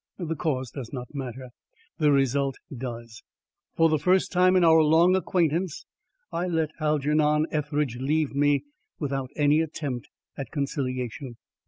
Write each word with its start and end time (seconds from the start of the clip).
The 0.17 0.35
cause 0.35 0.71
does 0.71 0.91
not 0.91 1.13
matter, 1.13 1.49
the 1.99 2.11
result 2.11 2.55
does. 2.75 3.21
For 3.75 3.87
the 3.87 3.99
first 3.99 4.31
time 4.31 4.55
in 4.55 4.63
our 4.63 4.81
long 4.81 5.15
acquaintance, 5.15 5.85
I 6.31 6.47
let 6.47 6.71
Algernon 6.79 7.45
Etheridge 7.51 7.97
leave 7.97 8.33
me, 8.33 8.63
without 8.97 9.29
any 9.35 9.61
attempt 9.61 10.09
at 10.35 10.49
conciliation. 10.49 11.37